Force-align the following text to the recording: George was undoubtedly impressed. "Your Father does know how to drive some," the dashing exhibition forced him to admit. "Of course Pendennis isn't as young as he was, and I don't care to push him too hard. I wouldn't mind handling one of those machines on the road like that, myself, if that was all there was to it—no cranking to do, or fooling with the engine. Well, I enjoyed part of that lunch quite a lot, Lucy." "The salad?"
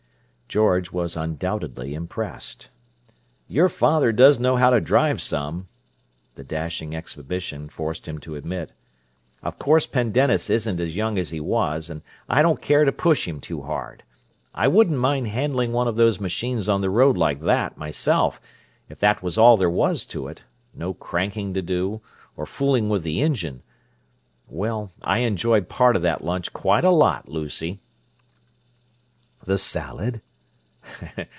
George 0.49 0.91
was 0.91 1.15
undoubtedly 1.15 1.93
impressed. 1.93 2.71
"Your 3.47 3.69
Father 3.69 4.11
does 4.11 4.37
know 4.37 4.57
how 4.57 4.69
to 4.69 4.81
drive 4.81 5.21
some," 5.21 5.69
the 6.35 6.43
dashing 6.43 6.93
exhibition 6.93 7.69
forced 7.69 8.05
him 8.05 8.17
to 8.19 8.35
admit. 8.35 8.73
"Of 9.41 9.57
course 9.57 9.87
Pendennis 9.87 10.49
isn't 10.49 10.81
as 10.81 10.93
young 10.97 11.17
as 11.17 11.29
he 11.31 11.39
was, 11.39 11.89
and 11.89 12.01
I 12.27 12.41
don't 12.41 12.61
care 12.61 12.83
to 12.83 12.91
push 12.91 13.29
him 13.29 13.39
too 13.39 13.61
hard. 13.61 14.03
I 14.53 14.67
wouldn't 14.67 14.99
mind 14.99 15.27
handling 15.29 15.71
one 15.71 15.87
of 15.87 15.95
those 15.95 16.19
machines 16.19 16.67
on 16.67 16.81
the 16.81 16.89
road 16.89 17.15
like 17.15 17.39
that, 17.43 17.77
myself, 17.77 18.41
if 18.89 18.99
that 18.99 19.23
was 19.23 19.37
all 19.37 19.55
there 19.55 19.69
was 19.69 20.05
to 20.07 20.27
it—no 20.27 20.93
cranking 20.95 21.53
to 21.53 21.61
do, 21.61 22.01
or 22.35 22.45
fooling 22.45 22.89
with 22.89 23.03
the 23.03 23.21
engine. 23.21 23.63
Well, 24.49 24.91
I 25.01 25.19
enjoyed 25.19 25.69
part 25.69 25.95
of 25.95 26.01
that 26.01 26.25
lunch 26.25 26.51
quite 26.51 26.83
a 26.83 26.91
lot, 26.91 27.29
Lucy." 27.29 27.79
"The 29.45 29.57
salad?" 29.57 30.21